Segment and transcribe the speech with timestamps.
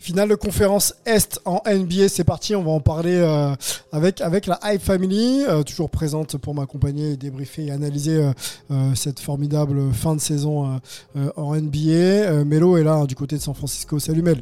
[0.00, 3.54] Finale de conférence Est en NBA, c'est parti, on va en parler euh,
[3.92, 8.32] avec, avec la Hype Family, euh, toujours présente pour m'accompagner, débriefer et analyser euh,
[8.70, 10.78] euh, cette formidable fin de saison euh,
[11.18, 11.90] euh, en NBA.
[11.90, 13.98] Euh, Melo est là hein, du côté de San Francisco.
[13.98, 14.40] Salut Mel.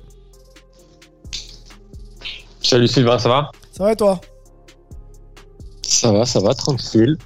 [2.62, 3.50] Salut Sylvain, ça va?
[3.72, 4.20] Ça va et toi?
[5.82, 7.18] Ça va, ça va, tranquille.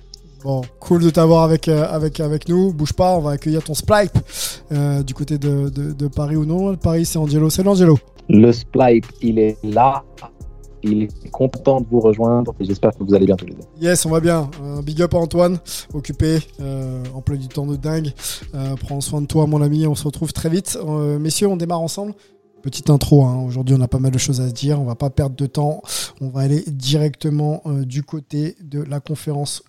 [0.42, 2.72] Bon, cool de t'avoir avec, avec, avec nous.
[2.72, 4.18] Bouge pas, on va accueillir ton Splipe
[4.72, 6.74] euh, du côté de, de, de Paris ou non.
[6.76, 7.50] Paris, c'est Angelo.
[7.50, 7.98] Salut Angelo.
[8.28, 10.04] Le Splipe, il est là.
[10.84, 13.62] Il est content de vous rejoindre j'espère que vous allez bien tous les deux.
[13.80, 14.50] Yes, on va bien.
[14.64, 15.58] Un big up à Antoine,
[15.94, 18.12] occupé, euh, emploi du temps de dingue.
[18.54, 19.86] Euh, prends soin de toi, mon ami.
[19.86, 20.76] On se retrouve très vite.
[20.84, 22.14] Euh, messieurs, on démarre ensemble.
[22.62, 23.22] Petite intro.
[23.24, 23.44] hein.
[23.46, 24.80] Aujourd'hui, on a pas mal de choses à se dire.
[24.80, 25.82] On va pas perdre de temps.
[26.20, 29.62] On va aller directement euh, du côté de la conférence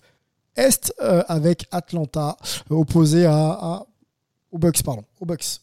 [0.56, 2.36] Est euh, avec Atlanta
[2.72, 3.86] euh, opposé à, à-
[4.50, 5.60] aux Bucks, pardon, aux Bucks.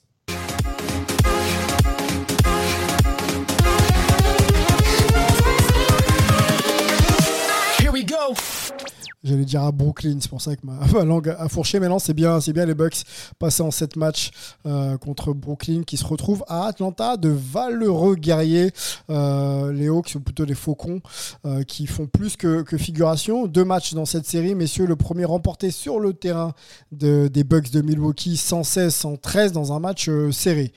[9.23, 11.79] J'allais dire à Brooklyn, c'est pour ça que ma, langue a fourché.
[11.79, 13.03] Mais non, c'est bien, c'est bien les Bucks
[13.37, 14.31] passés en 7 matchs
[14.65, 18.71] euh, contre Brooklyn qui se retrouvent à Atlanta, de valeureux guerriers,
[19.11, 21.01] euh, les Hawks ou plutôt les Faucons,
[21.45, 23.45] euh, qui font plus que, que figuration.
[23.45, 24.87] Deux matchs dans cette série, messieurs.
[24.87, 26.53] Le premier remporté sur le terrain
[26.91, 30.73] de- des Bucks de Milwaukee, 116-113 dans un match serré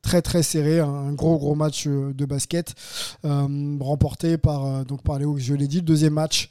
[0.00, 2.74] très très serré, un gros gros match de basket
[3.24, 5.78] remporté par, donc par les Hawks, je l'ai dit.
[5.78, 6.48] Le deuxième match,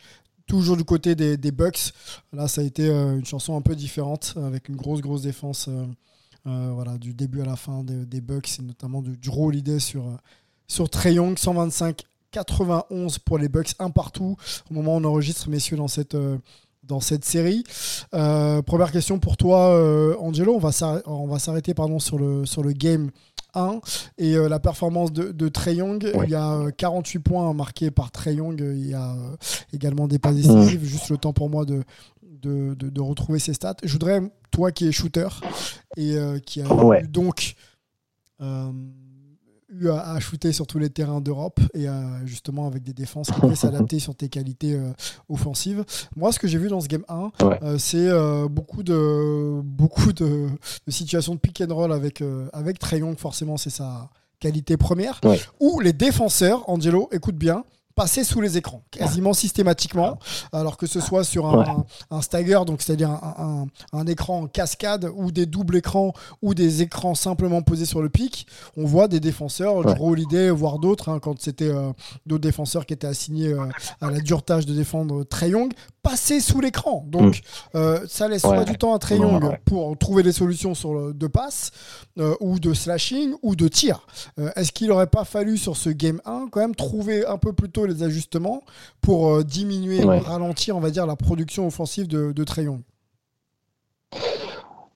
[0.48, 1.94] toujours du côté des, Bucks.
[2.34, 5.68] Là, ça a été euh, une chanson un peu différente, avec une grosse grosse défense
[5.68, 5.86] euh,
[6.48, 10.16] euh, du début à la fin des, Bucks, et notamment du Drew Holiday sur, euh,
[10.68, 14.38] sur Trey Young, 125 91 pour les Bucks, un partout
[14.70, 17.64] au moment où on enregistre, messieurs, dans cette, série.
[18.12, 20.60] Première question pour toi, Angelo.
[21.06, 23.12] On va s'arrêter pardon, sur, le, sur le game
[23.58, 23.80] 1
[24.18, 26.04] et euh, la performance de, de Trey Young.
[26.16, 26.26] Ouais.
[26.26, 28.60] Il y a euh, 48 points marqués par Trey Young.
[28.62, 29.36] Il y a euh,
[29.74, 30.84] également des passes décisives.
[30.84, 31.84] Juste le temps pour moi de,
[32.24, 33.76] de, de- de retrouver ces stats.
[33.84, 35.28] Je voudrais, toi qui es shooter
[35.98, 37.04] et euh, qui a Ouais.
[37.04, 37.56] eu donc
[38.42, 38.72] euh,
[39.70, 41.88] eu à, à shooter sur tous les terrains d'Europe et
[42.26, 44.92] justement avec des défenses qui pouvaient s'adapter sur tes qualités euh,
[45.30, 45.84] offensives.
[46.16, 47.60] Moi, ce que j'ai vu dans ce game 1, Ouais.
[47.64, 50.48] euh, c'est euh, beaucoup, de, beaucoup de,
[50.86, 52.24] de situations de pick and roll avec,
[52.54, 55.40] avec Trae Young, forcément, c'est sa qualité première, Ouais.
[55.60, 57.64] où les défenseurs, Angelo, écoute bien,
[57.98, 60.20] passaient sous les écrans, quasiment systématiquement,
[60.54, 61.66] alors que ce soit sur un, Ouais.
[62.12, 63.66] un stagger, donc c'est-à-dire un,
[64.06, 66.14] écran en cascade ou des doubles écrans
[66.44, 68.46] ou des écrans simplement posés sur le pic,
[68.78, 69.96] on voit des défenseurs, Ouais.
[69.96, 71.92] Drew Holiday, voire d'autres, hein, quand c'était euh,
[72.28, 73.66] d'autres défenseurs qui étaient assignés euh,
[74.00, 75.74] à la dure tâche de défendre Trey Young,
[76.10, 77.04] passer sous l'écran.
[77.08, 77.42] Donc
[77.76, 78.50] euh, ça laisse Mm.
[78.50, 78.56] Ouais.
[78.58, 79.62] soit du temps à Trey Non, Young ouais.
[79.66, 81.72] pour trouver des solutions sur le, de passe
[82.20, 84.06] euh, ou de slashing ou de tir.
[84.40, 87.54] Euh, Est-ce qu'il n'aurait pas fallu sur ce game 1 quand même trouver un peu
[87.54, 88.62] plus tôt les ajustements
[89.02, 90.20] pour diminuer Ouais.
[90.20, 92.82] ralentir, on va dire, la production offensive de, de Trey Young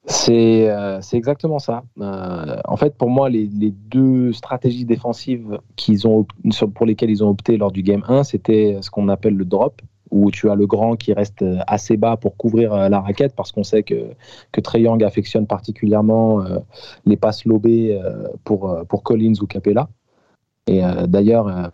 [0.05, 1.83] C'est euh, exactement ça.
[1.99, 6.25] Euh, en fait, pour moi, les, les deux stratégies défensives qu'ils ont,
[6.73, 9.81] pour lesquelles ils ont opté lors du game 1, c'était ce qu'on appelle le drop,
[10.11, 13.33] où tu as le grand qui reste euh, assez bas pour couvrir euh, la raquette,
[13.35, 14.11] parce qu'on sait que,
[14.51, 16.59] que Young affectionne particulièrement euh,
[17.05, 17.99] les passes lobées
[18.43, 19.87] pour, pour Collins ou Capella.
[20.67, 21.71] Et d'ailleurs,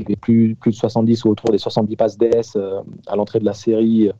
[0.00, 3.54] plus, plus de 70 ou autour des 70 passes DS euh, à l'entrée de la
[3.54, 4.12] série euh,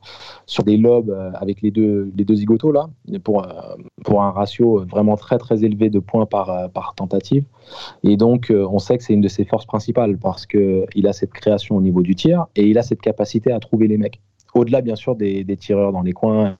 [0.45, 2.89] sur des lobes euh, avec les deux, les deux zigotos là,
[3.23, 7.45] pour, un ratio vraiment très très élevé de points par, tentative.
[8.03, 11.31] Et donc on sait que c'est une de ses forces principales parce qu'il a cette
[11.31, 14.21] création au niveau du tir et il a cette capacité à trouver les mecs.
[14.53, 16.57] Au-delà bien sûr des, des tireurs dans les coins.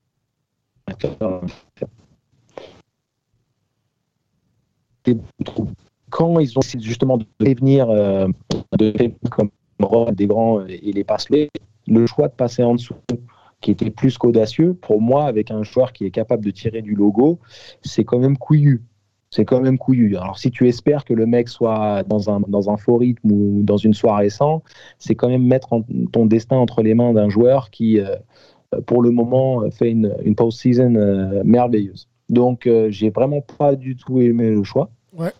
[6.14, 8.28] Quand ils ont essayé justement de prévenir, euh,
[8.78, 8.94] de
[9.32, 9.50] comme
[10.12, 11.28] des grands et les passes
[11.88, 12.96] le choix de passer en dessous
[13.62, 16.94] qui était plus qu'audacieux, pour moi, avec un joueur qui est capable de tirer du
[16.94, 17.40] logo,
[17.82, 18.84] c'est quand même couillu.
[19.32, 20.16] C'est quand même couillu.
[20.18, 23.64] Alors, si tu espères que le mec soit dans un, dans un faux rythme ou
[23.64, 24.62] dans une soirée sans,
[25.00, 25.70] c'est quand même mettre
[26.12, 28.18] ton destin entre les mains d'un joueur qui, euh,
[28.86, 32.08] pour le moment, fait une, une post-season euh, merveilleuse.
[32.30, 34.92] Donc, euh, j'ai vraiment pas du tout aimé le choix.
[35.14, 35.32] Ouais.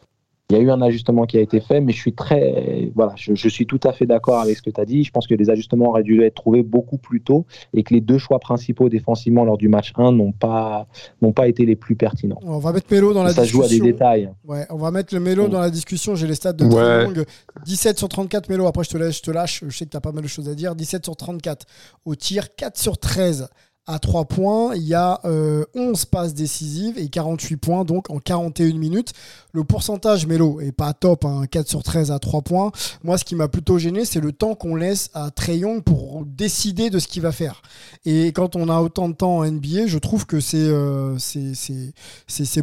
[0.54, 3.16] Il y a eu un ajustement qui a été fait, mais je suis très, voilà,
[3.18, 5.04] je, suis tout à fait d'accord avec ce que tu as dit.
[5.04, 8.02] Je pense que les ajustements auraient dû être trouvés beaucoup plus tôt et que les
[8.02, 10.86] deux choix principaux défensivement lors du match 1 n'ont pas,
[11.24, 12.40] n'ont pas été les plus pertinents.
[12.44, 13.64] On va mettre Melo dans la ça discussion.
[13.64, 14.30] Ça joue à des détails.
[14.46, 16.14] Ouais, on va mettre le Melo dans la discussion.
[16.14, 17.26] J'ai les stats de ouais.
[17.66, 18.68] 17 sur 34 Melo.
[18.68, 19.64] Après, je te laisse, je te lâche.
[19.68, 20.76] Je sais que tu as pas mal de choses à dire.
[20.76, 21.66] 17 sur 34
[22.06, 23.50] au tir, 4 sur 13
[23.86, 24.76] à 3 points.
[24.76, 29.14] Il y a 11 euh, passes décisives et 48 points donc en 41 minutes.
[29.52, 31.22] Le pourcentage Mélo est pas top,
[31.52, 32.72] 4 hein, sur 13 à 3 points.
[33.04, 36.24] Moi, ce qui m'a plutôt gêné, c'est le temps qu'on laisse à Trey Young pour
[36.26, 37.62] décider de ce qu'il va faire.
[38.06, 41.18] Et quand on a autant de temps en NBA, je trouve que c'est euh,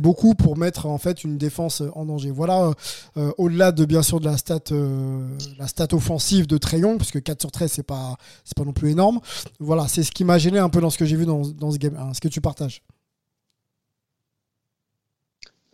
[0.00, 2.31] beaucoup pour mettre en fait une défense en danger.
[2.31, 2.73] Voilà,
[3.16, 4.61] euh, au-delà de bien sûr de la stat,
[5.58, 8.16] la stat offensive de Trey Young, parce que 4 sur 13, c'est pas,
[8.56, 9.20] pas non plus énorme.
[9.61, 11.79] Voilà, c'est ce qui m'a gêné un peu dans ce que j'ai vu dans, ce
[11.79, 11.97] game.
[12.11, 12.83] Est-ce que tu partages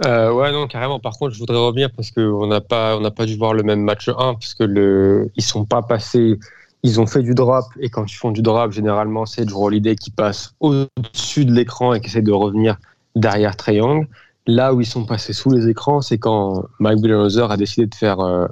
[0.05, 1.01] euh, ouais, non, carrément.
[1.01, 3.81] Par contre, je voudrais revenir parce qu'on n'a pas, on pas dû voir le même
[3.81, 6.39] match 1 parce que le, ils sont pas passés.
[6.83, 9.97] Ils ont fait du drop et quand ils font du drop, généralement, c'est Drew Holiday
[9.97, 12.77] qui passe au-dessus de l'écran et qui essaie de revenir
[13.15, 14.07] derrière Young.
[14.47, 17.95] Là où ils sont passés sous les écrans, c'est quand Mike Budenholzer a décidé de
[17.95, 18.47] faire, euh,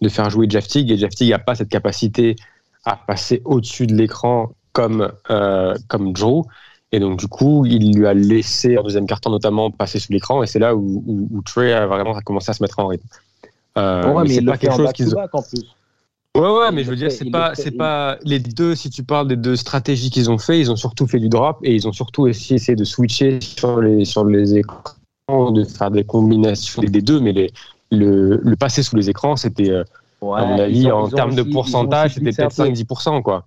[0.00, 2.36] de faire jouer Jeff Teague et Jeff Teague n'a pas cette capacité
[2.84, 6.42] à passer au-dessus de l'écran comme, euh, comme Drew.
[6.92, 10.42] Et donc, du coup, il lui a laissé en deuxième carton notamment passer sous l'écran.
[10.42, 13.06] Et c'est là où, où, Trey a vraiment commencé à se mettre en rythme.
[13.78, 15.20] Euh, ouais, mais, c'est pas quelque chose qu'ils ont.
[16.36, 18.74] Ouais, ouais, mais je veux dire, c'est pas, c'est pas les deux.
[18.74, 21.58] Si tu parles des deux stratégies qu'ils ont fait, ils ont surtout fait du drop
[21.62, 25.92] et ils ont surtout aussi essayé de switcher sur les sur les écrans, de faire
[25.92, 27.20] des combinaisons des deux.
[27.20, 27.52] Mais les,
[27.92, 29.84] le, le passer sous les écrans, c'était, euh,
[30.22, 33.46] à mon avis, en termes de pourcentage, c'était peut-être 5-10%, quoi.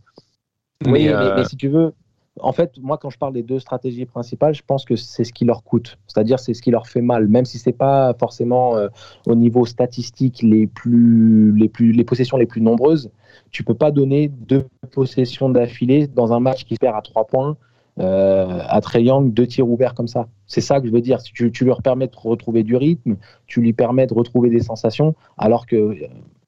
[0.85, 1.93] Oui, mais, euh, si tu veux,
[2.39, 5.33] en fait, moi, quand je parle des deux stratégies principales, je pense que c'est ce
[5.33, 5.97] qui leur coûte.
[6.07, 8.87] C'est-à-dire, c'est ce qui leur fait mal, même si c'est pas forcément euh,
[9.25, 13.09] au niveau statistique les plus, les plus, les possessions les plus nombreuses.
[13.51, 17.57] Tu peux pas donner deux possessions d'affilée dans un match qui perd à trois points.
[17.99, 20.27] Euh, à Young, deux tirs ouverts comme ça.
[20.45, 21.19] C'est ça que je veux dire.
[21.19, 23.15] Si tu, tu, leur permets de retrouver du rythme,
[23.47, 25.95] tu lui permets de retrouver des sensations, alors que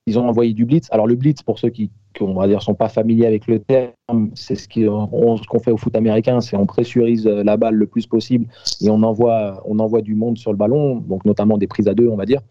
[0.06, 0.88] ils ont envoyé du blitz.
[0.92, 1.90] Alors le blitz, pour ceux qui,
[2.22, 5.96] on va dire, sont pas familiers avec le terme, c'est ce qu'on fait au foot
[5.96, 8.48] américain, c'est on pressurise la balle le plus possible
[8.82, 11.94] et on envoie, on envoie du monde sur le ballon, donc notamment des prises à
[11.94, 12.42] deux, on va dire.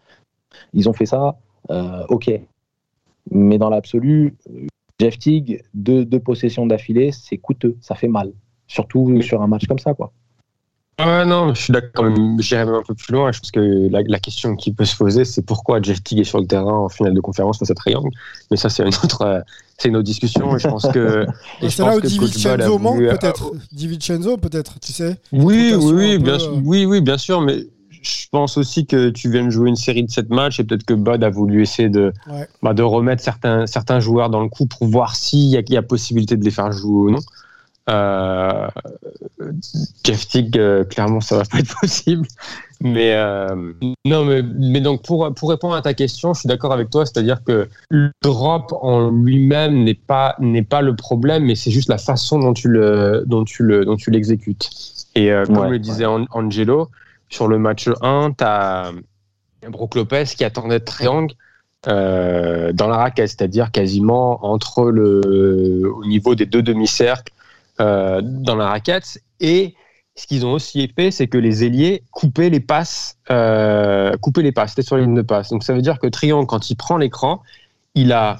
[0.73, 1.37] Ils ont fait ça,
[1.71, 2.31] euh, ok.
[3.31, 4.35] Mais dans l'absolu,
[4.99, 8.33] Jeff Teague, deux, deux possessions d'affilée, c'est coûteux, ça fait mal.
[8.67, 10.11] Surtout sur un match comme ça, quoi.
[10.99, 12.05] Ouais, non, je suis d'accord.
[12.39, 13.31] J'irai même un peu plus loin.
[13.31, 16.39] Je pense que la, question qui peut se poser, c'est pourquoi Jeff Teague est sur
[16.39, 18.09] le terrain en finale de conférence face à Triangle.
[18.51, 19.39] Mais ça, c'est une autre, euh,
[19.77, 20.57] c'est une autre discussion.
[20.57, 21.25] Je pense que.
[21.69, 23.53] c'est là où Divincenzo manque, peut-être.
[23.71, 25.15] Divincenzo, peut-être, tu sais.
[25.31, 27.39] Oui, oui, bien, sûr, euh, oui, oui, bien sûr.
[27.39, 27.65] Mais
[28.01, 30.85] je pense aussi que tu viens de jouer une série de sept matchs et peut-être
[30.85, 32.11] que Bud a voulu essayer de,
[32.61, 35.81] bah, de remettre certains, certains joueurs dans le coup pour voir s'il y, y, a
[35.81, 37.19] possibilité de les faire jouer ou non.
[37.89, 38.67] Euh,
[40.03, 42.27] Jeff Tick, euh, clairement, ça va pas être possible.
[42.81, 43.73] Mais euh,
[44.05, 47.05] non, mais, mais, donc pour, pour répondre à ta question, je suis d'accord avec toi,
[47.05, 51.89] c'est-à-dire que le drop en lui-même n'est pas n'est pas le problème, mais c'est juste
[51.89, 54.69] la façon dont tu le dont tu le dont tu l'exécutes.
[55.15, 56.89] Et comme le disait Angelo,
[57.27, 58.93] sur le match 1, tu as
[59.67, 61.33] Brook Lopez qui attendait triangle.
[61.87, 67.31] Euh, dans la raquette, c'est-à-dire quasiment entre le au niveau des deux demi-cercles
[67.81, 69.21] euh, dans la raquette.
[69.39, 69.75] Et
[70.15, 74.51] ce qu'ils ont aussi fait, c'est que les ailiers coupaient les passes, euh, coupaient les
[74.51, 75.49] passes, c'était sur la ligne de passe.
[75.49, 77.41] Donc ça veut dire que Triangle, quand il prend l'écran,
[77.95, 78.39] il a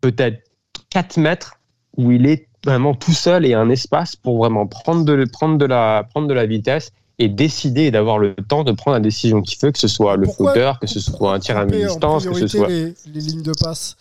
[0.00, 0.42] peut-être
[0.90, 1.60] 4 mètres
[1.96, 5.64] où il est vraiment tout seul et un espace pour vraiment prendre de, prendre de,
[5.64, 9.40] la, prendre de la vitesse et décider et d'avoir le temps de prendre la décision
[9.40, 12.34] qu'il veut, que ce soit le flotteur, que ce soit un tir à mi-distance, que
[12.34, 12.68] ce soit...
[12.68, 13.96] Les, les lignes de passe?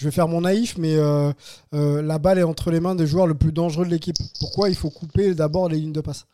[0.00, 1.30] Je vais faire mon naïf, mais euh,
[1.74, 4.16] euh, la balle est entre les mains des joueurs le plus dangereux de l'équipe.
[4.40, 6.26] Pourquoi il faut couper d'abord les lignes de passe?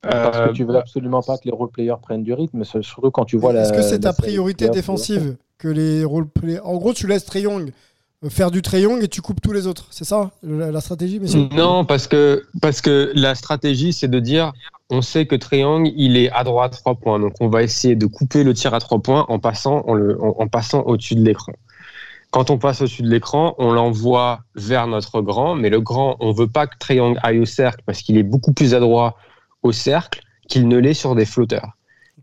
[0.00, 3.26] Parce que tu veux absolument pas que les role players prennent du rythme, surtout quand
[3.26, 3.62] tu vois la.
[3.62, 6.60] Est-ce que c'est ta priorité défensive que les role players.
[6.60, 7.70] En gros, tu laisses Treyong
[8.24, 9.86] euh, faire du Treyong et tu coupes tous les autres.
[9.90, 11.48] C'est ça la, stratégie, messieurs?
[11.52, 14.52] Non, parce que, parce que la stratégie, c'est de dire
[14.90, 17.18] on sait que Triangle, il est à droite 3 points.
[17.18, 20.18] Donc, on va essayer de couper le tir à 3 points en passant, en, le,
[20.22, 21.52] en passant au-dessus de l'écran.
[22.34, 26.32] Quand on passe au-dessus de l'écran, on l'envoie vers notre grand, mais le grand, on
[26.32, 29.14] veut pas que Triangle aille au cercle parce qu'il est beaucoup plus adroit
[29.62, 31.76] au cercle qu'il ne l'est sur des flotteurs.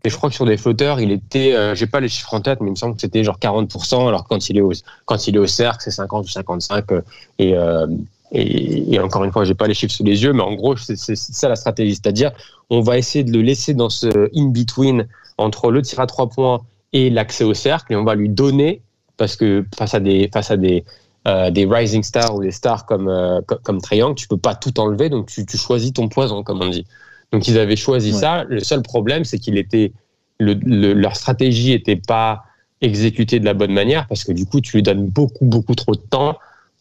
[0.04, 2.42] Et je crois que sur des flotteurs, il était, euh, j'ai pas les chiffres en
[2.42, 4.72] tête, mais il me semble que c'était genre 40%, alors quand il est au,
[5.06, 6.92] quand il est au cercle, c'est 50 ou 55.
[6.92, 7.00] Euh,
[7.38, 7.86] et, euh,
[8.32, 10.76] et, et, encore une fois, j'ai pas les chiffres sous les yeux, mais en gros,
[10.76, 11.94] c'est ça la stratégie.
[11.94, 12.32] C'est-à-dire,
[12.68, 16.60] on va essayer de le laisser dans ce in-between entre le tir à trois points
[16.92, 18.82] et l'accès au cercle, et on va lui donner,
[19.22, 20.84] parce que face à des, face à des,
[21.28, 24.80] euh, des rising stars ou des stars comme, euh, comme, Triangle, tu peux pas tout
[24.80, 26.84] enlever, donc tu, tu choisis ton poison, comme on dit.
[27.30, 28.42] Donc ils avaient choisi ça.
[28.48, 29.92] Le seul problème, c'est qu'il était
[30.40, 30.54] le,
[30.92, 32.42] leur stratégie n'était pas
[32.80, 35.94] exécutée de la bonne manière parce que du coup, tu lui donnes beaucoup beaucoup trop
[35.94, 36.36] de temps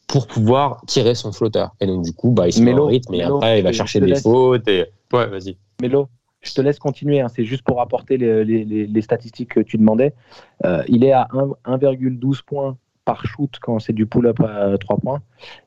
[0.08, 1.76] pour pouvoir tirer son flotteur.
[1.80, 4.00] Et donc du coup, bah, il se met en rythme et après il va chercher
[4.00, 4.68] des fautes.
[4.68, 4.88] Et...
[5.14, 5.58] Ouais, vas-y.
[5.80, 6.08] Mélo,
[6.42, 7.22] je te laisse continuer.
[7.22, 7.28] Hein.
[7.34, 10.14] C'est juste pour apporter les, les, les, statistiques que tu demandais.
[10.66, 11.28] Euh, il est à
[11.66, 15.22] 1,12 points par shoot quand c'est du pull-up à 3 points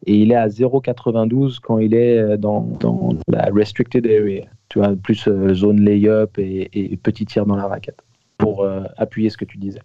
[0.06, 4.96] et il est à 0,92 quand il est dans, dans la restricted area tu vois,
[4.96, 8.00] plus euh, zone lay-up et, petit tir dans la raquette
[8.38, 9.80] pour euh, appuyer ce que tu disais.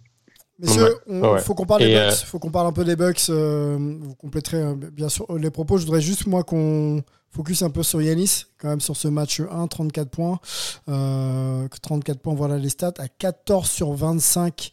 [0.58, 2.24] Messieurs, il faut qu'on parle des euh, Bucks.
[2.24, 3.30] faut qu'on parle un peu des Bucks.
[3.30, 5.78] vous compléterez bien sûr les propos.
[5.78, 9.40] Je voudrais juste moi qu'on focus un peu sur Yanis, quand même sur ce match
[9.40, 10.40] 1, 34 points.
[10.86, 12.94] 34 points, voilà les stats.
[12.98, 14.72] À 14 sur 25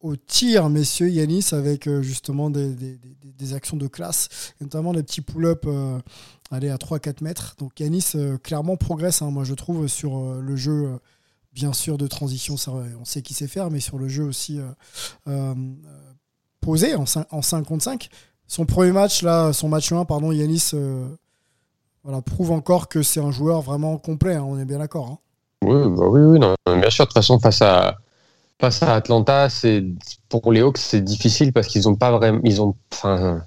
[0.00, 2.98] au tir, messieurs, Yanis, avec justement des,
[3.52, 4.28] actions de classe,
[4.60, 5.66] notamment les petits pull-up
[6.50, 7.54] aller à 3-4 mètres.
[7.58, 10.98] Donc Yanis euh, clairement progresse, hein, moi je trouve, sur euh, le jeu, euh,
[11.52, 12.56] bien sûr, de transition,
[13.00, 14.60] on sait qu'il sait faire, mais sur le jeu aussi
[16.60, 18.08] posé en 5, en 5 contre 5.
[18.46, 20.70] Son premier match, là, son match 1, pardon, Yanis
[22.04, 25.08] voilà, prouve encore que c'est un joueur vraiment complet, hein, on est bien d'accord.
[25.12, 25.18] Hein.
[25.62, 27.96] Oui, bah oui, oui non, bien sûr, de toute façon, face à,
[28.60, 29.84] face à Atlanta, c'est
[30.28, 32.40] pour les Hawks, c'est difficile parce qu'ils n'ont pas vraiment.
[32.44, 33.42] Ils ont, enfin,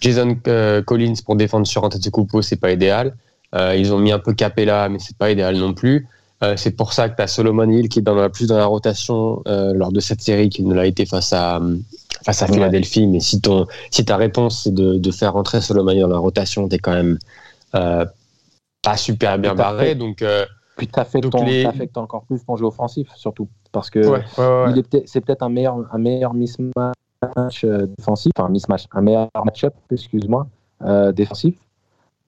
[0.00, 3.16] Jason euh, Collins pour défendre sur Antetokounmpo, c'est pas idéal.
[3.54, 6.06] Euh, ils ont mis un peu Capella, mais c'est pas idéal non plus.
[6.42, 8.58] Euh, c'est pour ça que tu as Solomon Hill qui est dans la, plus dans
[8.58, 11.60] la rotation lors de cette série qu'il ne l'a été face à,
[12.24, 13.06] face à Philadelphie.
[13.06, 16.18] Mais si, ton, si ta réponse c'est de, de, faire rentrer Solomon Hill dans la
[16.18, 17.18] rotation, tu es quand même
[17.72, 19.94] pas super bien barré.
[19.94, 20.24] Donc,
[20.76, 23.48] puis tu affectes, encore plus ton jeu offensif, surtout.
[23.72, 24.00] Parce que
[25.06, 26.94] c'est peut-être un meilleur, un meilleur mismatch
[27.36, 30.46] match euh, défensif, enfin mismatch, un meilleur match-up, excuse-moi,
[30.82, 31.56] euh, défensif.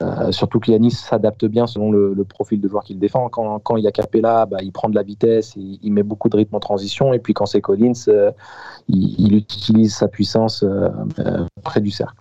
[0.03, 3.29] Euh, surtout que Yanis s'adapte bien selon le, profil de joueur qu'il défend.
[3.29, 6.03] Quand, quand, il y a Capella, bah, il prend de la vitesse, il, il, met
[6.03, 7.13] beaucoup de rythme en transition.
[7.13, 7.93] Et puis quand c'est Collins,
[8.89, 10.65] il, utilise sa puissance
[11.63, 12.17] près du cercle.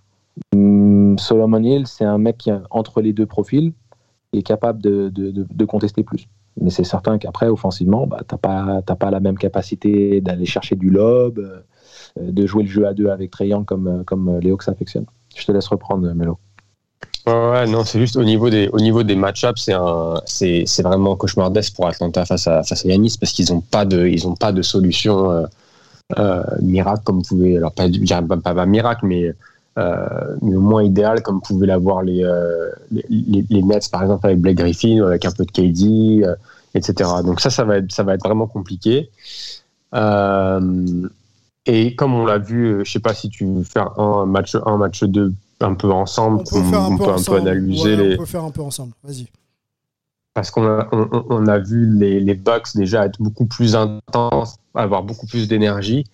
[1.18, 3.72] Solomon Hill, c'est un mec qui, entre les deux profils,
[4.32, 6.28] est capable de, de, de, contester plus.
[6.60, 10.76] Mais c'est certain qu'après, offensivement, bah, tu n'as pas, pas la même capacité d'aller chercher
[10.76, 11.62] du lob.
[12.18, 14.64] Euh, de jouer le jeu à deux avec Trayan comme, euh, comme euh, Léo que
[14.64, 15.06] s'affectionne.
[15.36, 16.38] Je te laisse reprendre, Melo.
[17.26, 20.82] Ouais, non, c'est juste au niveau des, au niveau des match-ups, c'est, un, c'est, c'est
[20.82, 24.26] vraiment cauchemardesque pour Atlanta face à, face à Yanis parce qu'ils n'ont pas de, ils
[24.26, 25.46] ont pas de solution
[26.60, 29.32] miracle comme vous pouvez, alors pas, pas, pas, miracle, mais,
[29.76, 32.22] mais au moins idéal comme pouvaient l'avoir les,
[32.90, 36.26] les, les, Nets par exemple avec Blake Griffin, avec un peu de KD,
[36.74, 37.10] etc.
[37.24, 39.10] Donc ça, ça va être, ça va être vraiment compliqué.
[39.94, 41.08] Euh,
[41.66, 44.54] et comme on l'a vu, euh, je sais pas si tu veux faire un match
[44.54, 48.14] 1, match 2 un peu ensemble, on peut, un, peu un, peu analyser les.
[48.14, 49.26] On peut faire un peu ensemble, vas-y.
[50.32, 55.02] Parce qu'on a, on, a vu les, les, Bucks déjà être beaucoup plus intenses, avoir
[55.02, 56.04] beaucoup plus d'énergie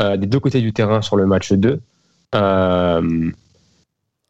[0.00, 1.78] euh, des deux côtés du terrain sur le match 2.
[2.34, 3.30] Euh,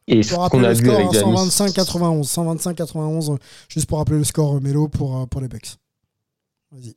[0.07, 3.37] et ce qu'on a vu avec 125-91, 125-91,
[3.67, 5.77] juste pour rappeler le score Mélo pour, pour les Bucks.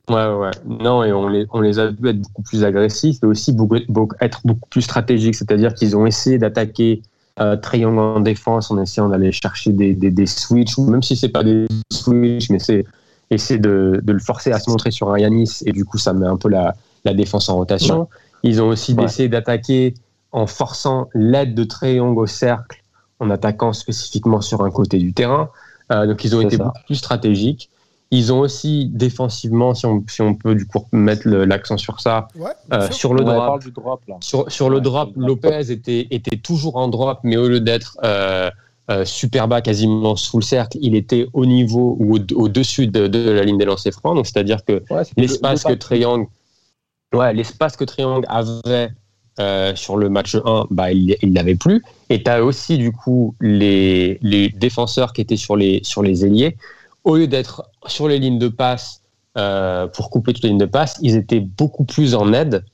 [0.09, 0.51] Ouais, ouais.
[0.65, 3.77] Non, et on les, on les a vus être beaucoup plus agressifs et aussi beaucoup,
[4.19, 5.35] être beaucoup plus stratégiques.
[5.35, 7.01] C'est-à-dire qu'ils ont essayé d'attaquer
[7.39, 11.29] euh, triangle en défense en essayant d'aller chercher des, des, des switches, même si c'est
[11.29, 12.85] pas des switches, mais c'est
[13.29, 16.11] essayer de, de, le forcer à se montrer sur un Yanis et du coup ça
[16.11, 18.09] met un peu la, la défense en rotation.
[18.43, 19.93] Ils ont aussi essayé d'attaquer
[20.31, 22.83] en forçant l'aide de triangle au cercle
[23.19, 25.49] en attaquant spécifiquement sur un côté du terrain.
[25.91, 27.69] Euh, donc ils ont été beaucoup plus stratégiques.
[28.13, 32.27] Ils ont aussi défensivement, si on, si on peut du coup mettre l'accent sur ça,
[32.73, 33.63] euh, sur le drop,
[34.19, 38.51] sur, sur le drop, Lopez était, était toujours en drop, mais au lieu d'être euh,
[38.89, 43.29] euh, super bas, quasiment sous le cercle, il était au niveau ou au-dessus de, de,
[43.29, 44.15] la ligne des lancers francs.
[44.15, 44.83] Donc c'est-à-dire que
[45.15, 46.27] l'espace que Triangle,
[47.13, 48.89] ouais, l'espace que Triangle avait
[49.41, 51.83] euh, sur le match 1, bah, il ne l'avait plus.
[52.09, 56.25] Et tu as aussi du coup les, les défenseurs qui étaient sur les, sur les
[56.25, 56.55] ailiers
[57.03, 59.01] au lieu d'être sur les lignes de passe
[59.37, 62.65] euh, pour couper toutes les lignes de passe, ils étaient beaucoup plus en aide.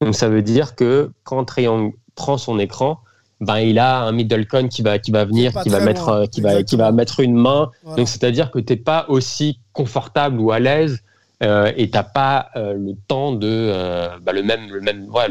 [0.00, 2.98] Donc ça veut dire que quand Triangle prend son écran,
[3.40, 6.40] ben il a un Middleton qui va qui va venir, qui va mettre euh, qui
[6.40, 7.70] va qui va mettre une main.
[7.96, 11.02] Donc c'est-à-dire que t'es pas aussi confortable ou à l'aise
[11.42, 15.26] euh, et t'as pas euh, le temps de euh, bah, le même le même ouais,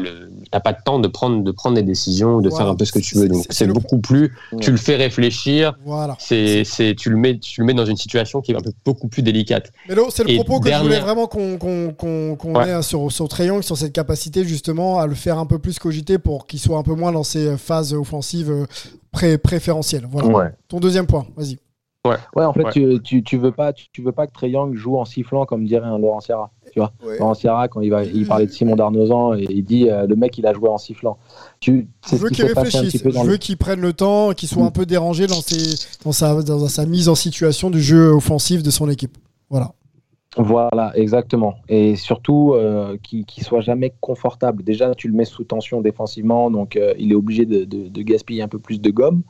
[0.50, 2.92] t'as pas de temps de prendre de prendre des décisions de faire un peu ce
[2.92, 3.28] que tu veux.
[3.28, 5.74] donc c'est beaucoup plus tu le fais réfléchir.
[5.86, 6.16] Voilà.
[6.18, 8.72] c'est c'est tu le mets tu le mets dans une situation qui est un peu
[8.84, 9.72] beaucoup plus délicate.
[9.88, 13.28] Mais là c'est le propos que je voulais vraiment qu'on qu'on qu'on ait sur sur
[13.28, 16.76] Triangle sur cette capacité justement à le faire un peu plus cogiter pour qu'il soit
[16.76, 18.66] un peu moins dans ses phases offensives
[19.12, 20.06] pré préférentielles.
[20.10, 20.52] Voilà.
[20.68, 21.58] Ton deuxième point vas-y
[22.04, 22.16] Ouais.
[22.34, 24.98] ouais, en fait, Tu, tu, tu, veux pas, tu, veux pas que Trey Young joue
[24.98, 26.50] en sifflant comme dirait un Laurent Serra.
[26.72, 29.88] Tu vois, Laurent Serra, quand il, va, il parlait de Simon Darnozan, et il dit
[29.88, 31.16] euh, le mec, il a joué en sifflant.
[31.60, 34.84] Tu, je veux qu'il réfléchisse, je veux qu'il prenne le temps, qu'il soit un peu
[34.84, 38.88] dérangé dans, ses, dans, sa, dans sa mise en situation du jeu offensif de son
[38.88, 39.16] équipe.
[39.48, 39.72] Voilà.
[40.36, 41.56] Voilà, exactement.
[41.68, 44.64] Et surtout, euh, qu'il ne soit jamais confortable.
[44.64, 48.02] Déjà, tu le mets sous tension défensivement, donc euh, il est obligé de, de, de,
[48.02, 49.22] gaspiller un peu plus de gomme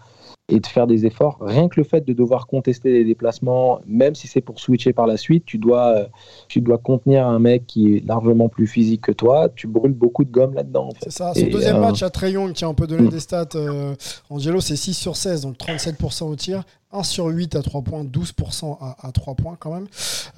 [0.49, 1.39] et de faire des efforts.
[1.41, 5.07] Rien que le fait de devoir contester les déplacements, même si c'est pour switcher par
[5.07, 6.09] la suite, tu dois,
[6.49, 9.49] tu dois contenir un mec qui est largement plus physique que toi.
[9.55, 10.91] Tu brûles beaucoup de gomme là-dedans.
[11.03, 11.33] C'est ça.
[11.35, 13.11] Son deuxième euh, match à Trayon, qui on peut donner hmm.
[13.11, 13.95] des stats, euh,
[14.31, 16.65] Angelo, c'est 6 sur 16, donc 37% au tir.
[16.93, 19.87] 1 sur 8 à 3 points, 12% à, à, 3 points quand même.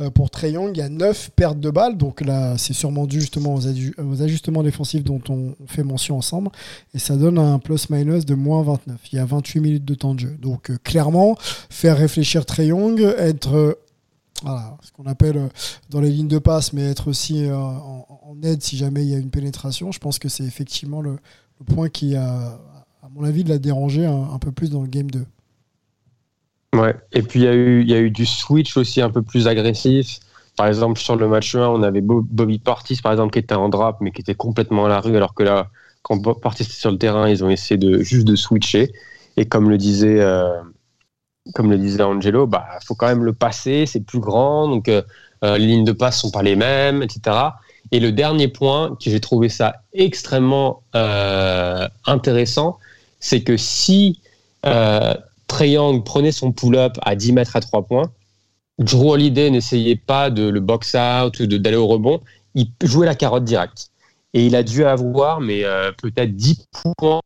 [0.00, 3.06] Euh, pour Trey Young, il y a 9 pertes de balles, donc là c'est sûrement
[3.06, 6.50] dû justement aux, ajustements défensifs dont on fait mention ensemble,
[6.94, 9.00] et ça donne un plus-minus de moins 29.
[9.12, 10.36] Il y a 28 minutes de temps de jeu.
[10.40, 11.36] Donc euh, clairement,
[11.70, 13.54] faire réfléchir Trey Young, être...
[13.54, 13.74] Euh,
[14.82, 15.48] ce qu'on appelle
[15.88, 18.04] dans les lignes de passe, mais être aussi en,
[18.42, 21.16] aide si jamais il y a une pénétration, je pense que c'est effectivement le,
[21.64, 22.58] point qui a,
[23.02, 25.24] à mon avis, la déranger un, un peu plus dans le game 2.
[26.74, 26.94] Ouais.
[27.12, 29.46] Et puis il y, a eu, y a eu du switch aussi un peu plus
[29.46, 30.18] agressif.
[30.56, 33.68] Par exemple, sur le match 1, on avait Bobby Portis, par exemple, qui était en
[33.68, 35.68] drop, mais qui était complètement à la rue, alors que là,
[36.02, 38.92] quand Portis était sur le terrain, ils ont essayé de juste de switcher.
[39.36, 40.62] Et comme le disait, euh,
[41.54, 45.02] comme le disait Angelo, bah, faut quand même le passer, c'est plus grand, donc euh,
[45.44, 47.36] euh, les lignes de passe sont pas les mêmes, etc.
[47.90, 50.82] Et le dernier point, que j'ai trouvé ça extrêmement
[52.06, 52.78] intéressant,
[53.20, 54.20] c'est que si
[55.54, 58.10] Trey prenait son pull-up à 10 mètres à 3 points.
[58.80, 62.20] Drew Holiday n'essayait pas de le box-out ou d'aller au rebond.
[62.56, 63.90] Il jouait la carotte directe.
[64.32, 66.66] Et il a dû avoir mais euh, peut-être 10
[66.98, 67.20] points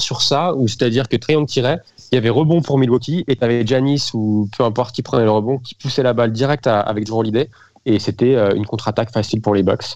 [0.00, 1.78] sur ça, ou c'est-à-dire que Trey tirait,
[2.10, 5.22] il y avait rebond pour Milwaukee, et tu avais Janis ou peu importe qui prenait
[5.22, 7.48] le rebond, qui poussait la balle direct avec Drew Holiday,
[7.86, 9.94] et c'était euh, une contre-attaque facile pour les Bucks.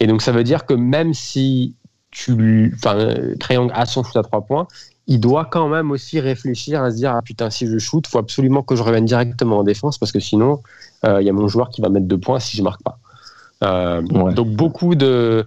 [0.00, 1.76] Et donc ça veut dire que même si
[2.10, 4.66] tu, enfin, Trey a son shoot à 3 points,
[5.10, 8.18] il doit quand même aussi réfléchir à se dire ah putain si je shoot faut
[8.18, 10.60] absolument que je revienne directement en défense parce que sinon
[11.04, 12.98] euh, il y a mon joueur qui va mettre deux points si je marque pas.
[13.64, 15.44] Euh, donc beaucoup de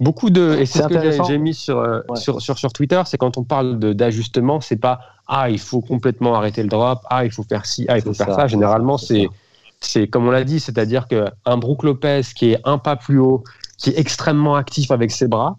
[0.00, 3.18] beaucoup de et c'est ce que j'ai mis sur, euh, sur, sur, sur Twitter c'est
[3.18, 7.30] quand on parle d'ajustement c'est pas ah il faut complètement arrêter le drop ah il
[7.30, 9.28] faut faire ci ah il faut faire ça, généralement c'est
[9.78, 13.18] c'est comme on l'a dit c'est-à-dire que un Brook Lopez qui est un pas plus
[13.18, 13.44] haut
[13.76, 15.58] qui est extrêmement actif avec ses bras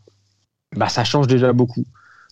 [0.75, 1.85] bah ça change déjà beaucoup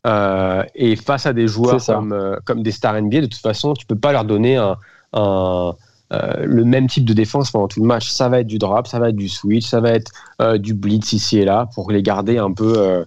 [0.08, 3.74] euh, et face à des joueurs comme, euh, comme des stars NBA, de toute façon,
[3.74, 4.78] tu peux pas leur donner un,
[5.14, 5.76] un
[6.14, 8.10] euh, le même type de défense pendant tout le match.
[8.10, 10.12] Ça va être du drop, ça va être du switch, ça va être
[10.58, 13.06] du blitz ici et là pour les garder un peu,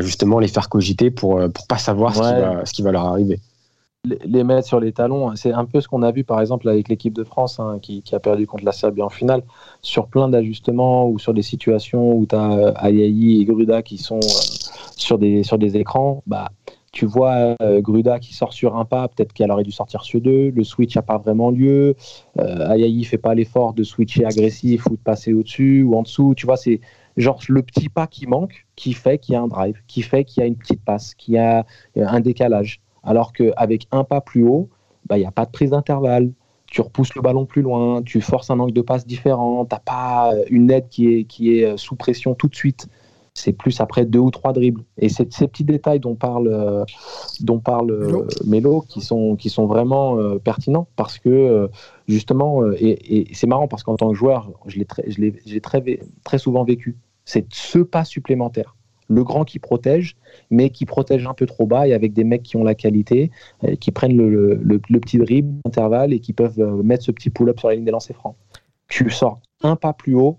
[0.00, 3.06] justement, les faire cogiter pour pour pas savoir ce, qui va, ce, qui va, leur
[3.06, 3.40] arriver.
[4.24, 6.88] Les mettre sur les talons, c'est un peu ce qu'on a vu par exemple avec
[6.88, 9.42] l'équipe de France hein, qui, a perdu contre la Serbie en finale,
[9.82, 14.20] sur plein d'ajustements ou sur des situations où tu as Ayayi et Gruda qui sont
[14.96, 16.50] sur des, sur des écrans, bah,
[16.92, 20.20] tu vois euh, Gruda qui sort sur un pas, peut-être qu'elle aurait dû sortir sur
[20.20, 21.94] deux, le switch n'a pas vraiment lieu,
[22.38, 26.34] euh, Ayayi fait pas l'effort de switcher agressif ou de passer au-dessus ou en dessous,
[26.36, 26.80] tu vois, c'est
[27.16, 30.24] genre le petit pas qui manque qui fait qu'il y a un drive, qui fait
[30.24, 31.64] qu'il y a une petite passe, qu'il y a
[31.96, 32.80] un décalage.
[33.08, 34.68] Alors qu'avec un pas plus haut,
[35.06, 36.30] bah, il n'y a pas de prise d'intervalle,
[36.66, 39.80] tu repousses le ballon plus loin, tu forces un angle de passe différent, tu n'as
[39.80, 42.88] pas une aide qui est, qui est sous pression tout de suite
[43.38, 44.82] c'est plus après deux ou trois dribbles.
[44.98, 46.84] Et c'est ces petits détails dont parle, euh,
[47.40, 51.68] dont parle euh, Melo qui sont, qui sont vraiment euh, pertinents parce que
[52.06, 56.64] justement, et, c'est marrant parce qu'en tant que joueur, je l'ai très, très, très souvent
[56.64, 56.96] vécu.
[57.24, 58.74] C'est ce pas supplémentaire.
[59.08, 60.16] Le grand qui protège,
[60.50, 63.30] mais qui protège un peu trop bas et avec des mecs qui ont la qualité,
[63.80, 67.74] qui prennent le, petit dribble, l'intervalle et qui peuvent mettre ce petit pull-up sur la
[67.74, 68.36] ligne des lancers francs.
[68.88, 70.38] Tu sors un pas plus haut,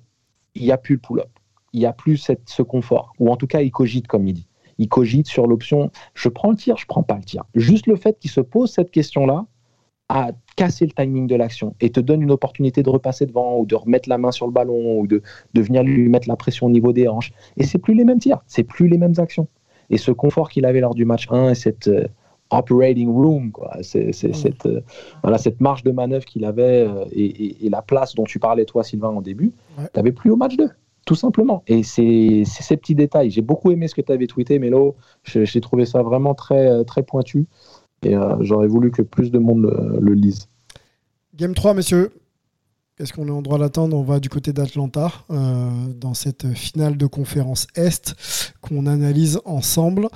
[0.54, 1.30] il n'y a plus le pull-up
[1.74, 3.14] il n'y a plus ce confort.
[3.20, 4.48] Ou en tout cas, il cogite, comme il dit.
[4.78, 7.44] Il cogite sur l'option je prends le tir, je prends pas le tir.
[7.54, 9.46] Juste le fait qu'il se pose cette question-là
[10.10, 13.66] a cassé le timing de l'action et te donne une opportunité de repasser devant ou
[13.66, 15.22] de remettre la main sur le ballon ou de,
[15.54, 17.32] de venir lui mettre la pression au niveau des hanches.
[17.58, 19.48] Et c'est plus les mêmes tirs, c'est plus les mêmes actions.
[19.90, 21.90] Et ce confort qu'il avait lors du match 1 et cette
[22.52, 23.78] operating room, quoi.
[23.82, 24.68] C'est, cette,
[25.22, 29.10] voilà, cette marge de manœuvre qu'il avait et, la place dont tu parlais, toi, Sylvain,
[29.10, 30.70] en début, tu n'avais plus au match 2
[31.06, 31.64] tout simplement.
[31.66, 33.32] Et c'est ces petits détails.
[33.32, 34.96] J'ai beaucoup aimé ce que tu avais tweeté, Mélo.
[35.24, 37.48] J'ai trouvé ça vraiment très, très pointu.
[38.04, 40.48] Et euh, j'aurais voulu que plus de monde le, lise.
[41.36, 42.12] Game 3, messieurs.
[42.98, 43.96] Est-ce qu'on est en droit d'attendre?
[43.96, 48.14] On va du côté d'Atlanta euh, dans cette finale de conférence Est
[48.62, 50.10] qu'on analyse ensemble.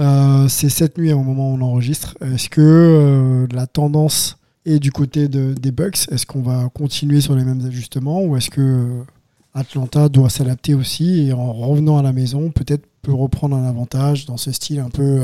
[0.00, 2.16] Euh, c'est cette nuit au moment où on enregistre.
[2.20, 6.08] Est-ce que la tendance est du côté de, des Bucks?
[6.10, 8.24] Est-ce qu'on va continuer sur les mêmes ajustements?
[8.24, 9.02] Ou est-ce que
[9.54, 14.26] Atlanta doit s'adapter aussi et en revenant à la maison, peut-être peut reprendre un avantage
[14.26, 15.20] dans ce style un peu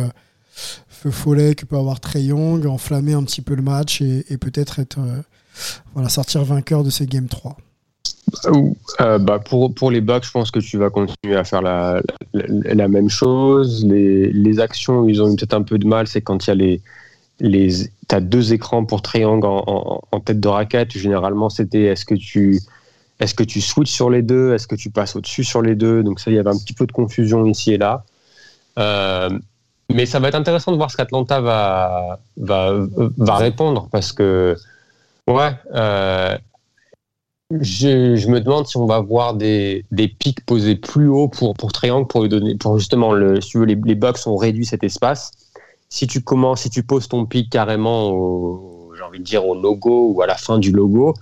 [0.89, 4.79] feu follet que peut avoir Trey Young, enflammer un petit peu le match et, peut-être
[4.79, 5.21] être, euh,
[5.95, 7.57] voilà, sortir vainqueur de ces Game 3
[9.01, 12.01] euh, bah pour, pour les Bucks, je pense que tu vas continuer à faire la,
[12.33, 13.85] la, même chose.
[13.85, 16.53] Les, les, actions ils ont eu peut-être un peu de mal, c'est quand il y
[16.53, 16.81] a les.
[17.41, 17.69] les
[18.09, 20.93] tu as deux écrans pour triangle en, en tête de raquette.
[20.93, 22.61] Généralement, c'était est-ce que tu
[23.21, 24.55] est-ce que tu switches sur les deux?
[24.55, 26.03] Est-ce que tu passes au-dessus sur les deux?
[26.03, 28.05] Donc ça, il y avait un petit peu de confusion ici et là.
[28.79, 29.29] Euh,
[29.95, 32.73] mais ça va être intéressant de voir ce qu'Atlanta va, va,
[33.17, 34.57] va répondre parce que,
[35.27, 36.37] ouais, euh,
[37.61, 41.73] je, me demande si on va voir des, des pics posés plus haut pour, pour
[41.73, 45.33] Triangle, pour lui donner, pour justement, le, si les, les Bucks ont réduit cet espace.
[45.89, 50.13] Si tu commences, si tu poses ton pic carrément j'ai envie de dire, au logo
[50.13, 51.15] ou à la fin du logo,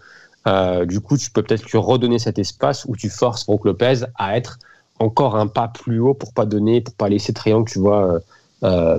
[0.46, 4.00] euh, du coup, tu peux peut-être lui redonner cet espace où tu forces Brook Lopez
[4.16, 4.58] à être
[4.98, 8.18] encore un pas plus haut pour pas donner, pour pas laisser Triangle, tu vois,
[8.62, 8.98] euh,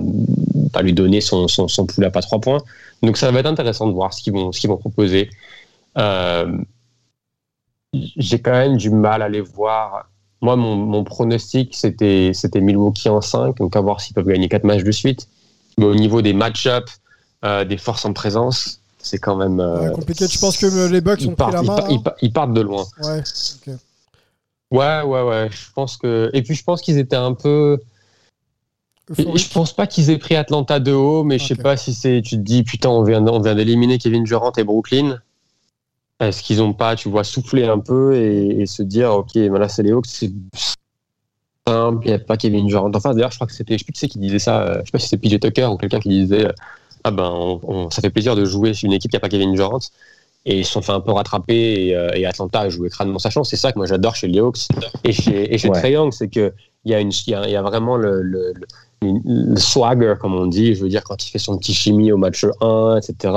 [0.72, 2.62] pas lui donner son, son, son à pas trois points.
[3.02, 5.30] Donc ça va être intéressant de voir ce qu'ils vont, ce qu'ils vont proposer.
[7.92, 10.08] J'ai quand même du mal à les voir.
[10.42, 14.48] Moi, mon, mon pronostic, c'était, c'était Milwaukee en 5, donc à voir s'ils peuvent gagner
[14.48, 15.28] 4 matchs de suite.
[15.76, 17.00] Mais au niveau des match-ups,
[17.42, 20.26] des forces en présence, c'est quand même euh, compliqué.
[20.28, 21.76] Tu penses que les Bucks ont pris la main
[22.20, 22.84] ils, partent de loin.
[23.02, 23.22] Ouais.
[24.70, 25.48] Ouais, ouais, ouais.
[25.50, 27.78] Je pense que et puis je pense qu'ils étaient un peu.
[29.18, 32.22] Je pense pas qu'ils aient pris Atlanta de haut, mais je sais pas si c'est.
[32.22, 35.20] Tu te dis putain, on vient, on vient d'éliminer Kevin Durant et Brooklyn.
[36.20, 39.82] Est-ce qu'ils ont pas, tu vois, souffler un peu et, se dire ok, là c'est
[39.82, 40.30] les Hawks, c'est
[41.66, 42.90] simple, il n'y a pas Kevin Durant.
[42.94, 44.62] Enfin, d'ailleurs, je crois que c'était, je sais plus qui, qui disait ça.
[44.62, 46.46] Euh, je sais pas si c'est PJ Tucker ou quelqu'un qui disait
[47.04, 47.58] ah ben,
[47.90, 49.78] ça fait plaisir de jouer sur une équipe qui n'a pas Kevin Durant.
[50.46, 53.30] Et ils se sont fait un peu rattraper et, euh, Atlanta a joué crânement sa
[53.30, 53.50] chance.
[53.50, 54.68] C'est ça que moi j'adore chez les Hawks
[55.04, 56.52] et chez, et chez Trae Young, c'est qu'il
[56.86, 58.54] y, a y, a, vraiment le, le,
[59.56, 60.74] swagger, comme on dit.
[60.74, 63.34] Je veux dire, quand il fait son petit chimie au match 1, etc.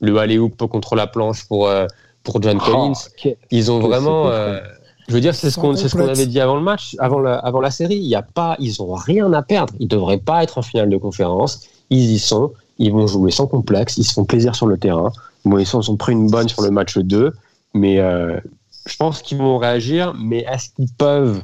[0.00, 1.86] Le alley-oop contre la planche pour, euh,
[2.22, 3.34] pour John oh, Collins.
[3.50, 4.28] ils ont vraiment.
[4.28, 4.60] Euh,
[5.08, 7.36] je veux dire, c'est ce qu'on ce qu'on avait dit avant le match, avant la,
[7.36, 7.96] avant la série.
[7.96, 9.72] Il y a pas, ils ont rien à perdre.
[9.80, 11.66] Ils devraient pas être en finale de conférence.
[11.90, 12.52] Ils y sont.
[12.78, 15.10] Ils vont jouer sans complexe, ils se font plaisir sur le terrain.
[15.44, 17.32] Bon, ils ont pris une bonne sur le match 2,
[17.74, 18.38] mais euh,
[18.86, 20.14] je pense qu'ils vont réagir.
[20.14, 21.42] Mais est-ce qu'ils peuvent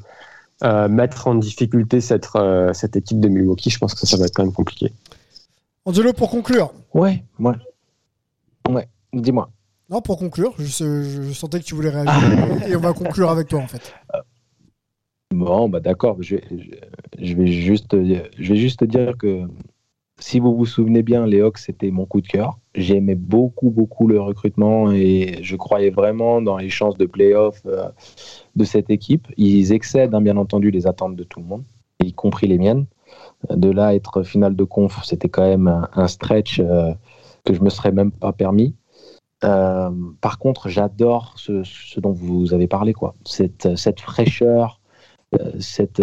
[0.64, 4.24] euh, mettre en difficulté cette, euh, cette équipe de Milwaukee Je pense que ça va
[4.24, 4.92] être quand même compliqué.
[5.84, 6.72] Angelo, pour conclure.
[6.94, 7.54] Ouais, ouais.
[8.70, 9.50] Ouais, dis-moi.
[9.90, 13.60] Non, pour conclure, je, sentais que tu voulais réagir et on va conclure avec toi
[13.60, 13.94] en fait.
[15.34, 16.16] Bon, bah d'accord.
[16.22, 16.36] Je,
[17.18, 19.46] je, vais juste, je vais juste dire que
[20.18, 22.58] si vous vous souvenez bien, les Hawks, c'était mon coup de cœur.
[22.74, 27.88] J'aimais beaucoup, beaucoup le recrutement et je croyais vraiment dans les chances de playoff euh,
[28.54, 29.26] de cette équipe.
[29.36, 31.64] Ils excèdent, hein, bien entendu, les attentes de tout le monde,
[32.02, 32.86] y compris les miennes.
[33.50, 36.94] De là, être finale de conf, c'était quand même un, stretch euh,
[37.44, 38.74] que je me serais même pas permis.
[39.42, 43.14] Euh, par contre, j'adore ce, dont vous avez parlé, quoi.
[43.24, 44.80] Cette fraîcheur,
[45.58, 46.00] cette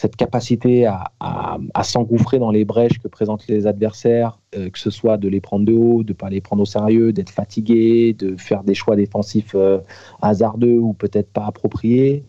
[0.00, 5.18] cette capacité à, s'engouffrer dans les brèches que présentent les adversaires, euh, que ce soit
[5.18, 8.34] de les prendre de haut, de ne pas les prendre au sérieux, d'être fatigué, de
[8.38, 9.78] faire des choix défensifs euh,
[10.22, 12.24] hasardeux ou peut-être pas appropriés.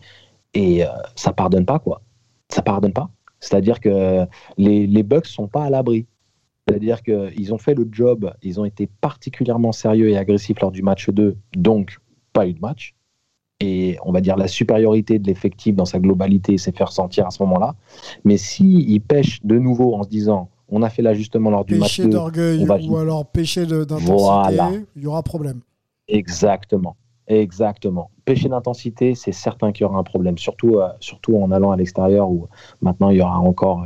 [0.52, 2.02] Et euh, ça pardonne pas, quoi.
[2.50, 3.08] Ça pardonne pas.
[3.40, 4.26] C'est-à-dire que
[4.58, 6.04] les, les Bucks sont pas à l'abri.
[6.68, 10.82] C'est-à-dire qu'ils ont fait le job, ils ont été particulièrement sérieux et agressifs lors du
[10.82, 11.96] match 2, donc
[12.34, 12.94] pas eu de match
[13.62, 17.30] et on va dire la supériorité de l'effectif dans sa globalité s'est fait ressentir à
[17.30, 17.74] ce moment-là.
[18.24, 21.76] Mais s'il si pêche de nouveau en se disant on a fait l'ajustement lors du
[21.76, 21.98] match.
[21.98, 25.60] Péché d'orgueil ou alors péché d'intensité, il y aura problème.
[26.08, 26.96] Exactement.
[27.28, 28.10] Exactement.
[28.24, 31.76] Péché d'intensité, c'est certain qu'il y aura un problème, surtout, euh, surtout en allant à
[31.76, 32.48] l'extérieur où
[32.80, 33.84] maintenant il y aura encore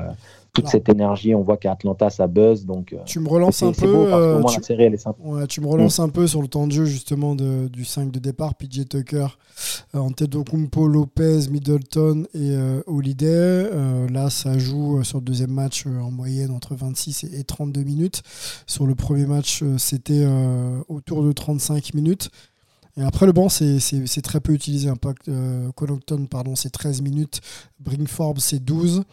[0.56, 1.34] toute cette énergie.
[1.34, 2.64] On voit qu'à Atlanta, ça buzz.
[2.64, 3.86] Donc, euh, tu me relances un peu.
[3.86, 4.06] Beau
[4.42, 4.60] parce tu...
[4.60, 5.18] la série, elle est sympa.
[5.22, 6.02] Ouais, tu me relances mm.
[6.02, 8.54] un peu sur le temps de jeu, justement, de, du 5 de départ.
[8.54, 9.26] PJ Tucker,
[9.94, 13.26] euh, Antetokounmpo, Lopez, Middleton et euh, Holiday.
[13.28, 18.22] Euh, là, ça joue sur le deuxième match en moyenne entre 26 et 32 minutes.
[18.66, 20.26] Sur le premier match, c'était
[20.88, 22.30] autour de 35 minutes.
[22.98, 24.88] Et après, le banc, c'est très peu utilisé.
[24.88, 25.30] Impact,
[25.74, 27.40] Connaughton, pardon, c'est 13 minutes.
[27.78, 29.04] Bring Forbes, c'est 12.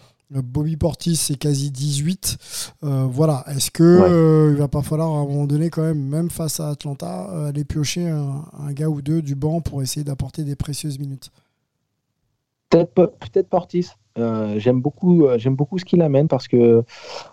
[0.41, 2.37] Bobby Portis, c'est quasi 18.
[2.83, 3.43] Euh, voilà.
[3.47, 6.59] Est-ce que euh, il va pas falloir à un moment donné, quand même, même face
[6.59, 10.55] à Atlanta, euh, aller piocher un, gars ou deux du banc pour essayer d'apporter des
[10.55, 11.31] précieuses minutes?
[12.69, 13.89] Peut-être peut Portis.
[14.15, 16.83] J'aime beaucoup, j'aime beaucoup ce qu'il amène parce que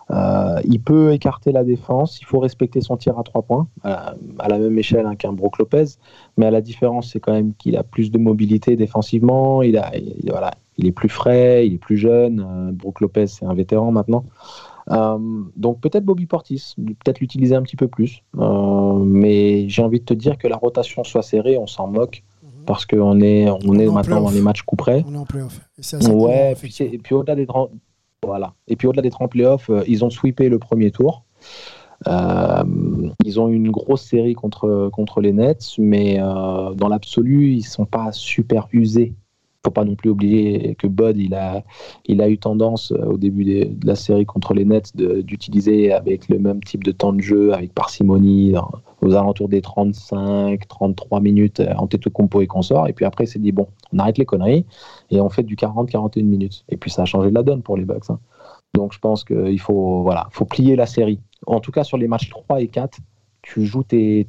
[0.09, 2.19] il peut écarter la défense.
[2.21, 4.15] Il faut respecter son tir à trois points à,
[4.47, 5.85] la même échelle hein, qu'un Brook Lopez,
[6.37, 9.61] mais à la différence, c'est quand même qu'il a plus de mobilité défensivement.
[9.61, 9.91] Il a,
[10.27, 12.39] voilà, il est plus frais, il est plus jeune.
[12.39, 14.25] Euh, Brook Lopez, c'est un vétéran maintenant.
[14.89, 15.17] Euh,
[15.55, 18.23] donc peut-être Bobby Portis, peut-être l'utiliser un petit peu plus.
[18.37, 22.23] Euh, mais j'ai envie de te dire que la rotation soit serrée, on s'en moque.
[22.65, 25.03] Parce qu'on est, on, est, maintenant dans les matchs coup près.
[25.07, 25.59] On est en playoff.
[26.09, 27.47] ouais, et puis, au-delà des,
[28.23, 28.53] voilà.
[28.67, 31.23] et puis au-delà des 30 playoffs, ils ont sweepé le premier tour.
[32.05, 37.85] ils ont une grosse série contre, contre les Nets, mais dans l'absolu, ils ne sont
[37.85, 39.13] pas super usés
[39.63, 41.63] faut pas non plus oublier que Bud, il a,
[42.05, 46.29] il a eu tendance euh, au début de la série contre les Nets d'utiliser avec
[46.29, 48.53] le même type de temps de jeu, avec parcimonie,
[49.01, 52.87] aux alentours des 35, 33 minutes euh, en tête compo et consort.
[52.87, 54.65] Et puis après, il s'est dit, bon, on arrête les conneries
[55.11, 56.63] et on fait du 40, 41 minutes.
[56.69, 58.09] Et puis ça a changé la donne pour les Bucks.
[58.09, 58.19] Hein.
[58.73, 61.19] Donc je pense qu'il faut, voilà, faut plier la série.
[61.45, 62.97] En tout cas, sur les matchs 3 et 4,
[63.41, 64.25] tu joues tes,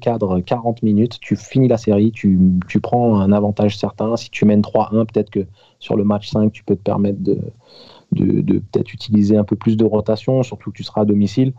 [0.00, 4.16] cadres 40 minutes, tu finis la série, tu, tu prends un avantage certain.
[4.16, 5.46] Si tu mènes 3-1, peut-être que
[5.78, 7.38] sur le match 5, tu peux te permettre de,
[8.12, 11.54] de, de peut-être utiliser un peu plus de rotation, surtout que tu seras à domicile.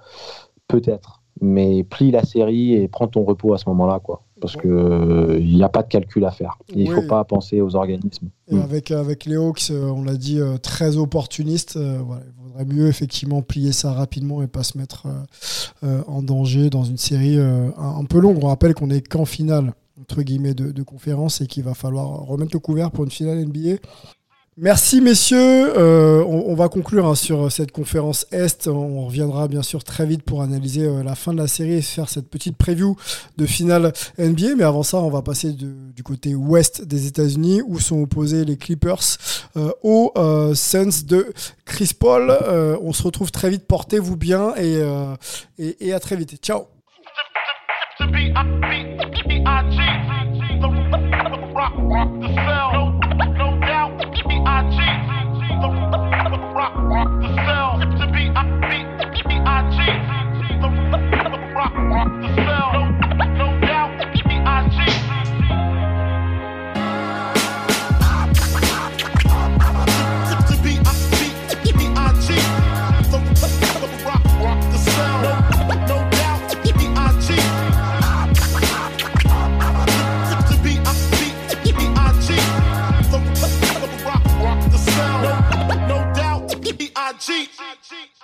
[0.67, 1.22] Peut-être.
[1.39, 4.00] Mais plie la série et prends ton repos à ce moment-là.
[4.00, 6.58] quoi parce qu'il n'y a pas de calcul à faire.
[6.69, 8.30] Il ne faut pas penser aux organismes.
[8.50, 8.60] Mm.
[8.62, 11.76] avec, avec les Hawks, euh, on l'a dit, euh, très opportuniste.
[11.78, 15.08] Euh, il vaudrait mieux effectivement plier ça rapidement et pas se mettre
[15.84, 18.39] en danger dans une série un, peu longue.
[18.41, 22.08] On rappelle qu'on est qu'en finale entre guillemets de, de conférence et qu'il va falloir
[22.26, 23.78] remettre le couvert pour une finale NBA.
[24.60, 25.78] Merci messieurs.
[25.78, 28.67] Euh, on, va conclure hein, sur cette conférence Est.
[28.67, 31.82] On reviendra bien sûr très vite pour analyser euh, la fin de la série et
[31.84, 32.96] faire cette petite preview
[33.38, 34.56] de finale NBA.
[34.58, 38.58] Mais avant ça, on va passer du côté Ouest des États-Unis où sont opposés les
[38.58, 39.17] Clippers
[39.58, 40.12] euh, aux
[40.56, 41.32] Suns de
[41.65, 42.36] Chris Paul.
[42.82, 43.67] on se retrouve très vite.
[43.67, 44.82] Portez-vous bien et,
[45.60, 46.38] et à très vite.
[46.41, 46.63] Ciao.
[87.19, 87.49] cheat.
[87.60, 88.16] I cheat.